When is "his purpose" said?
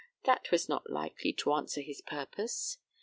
1.81-2.79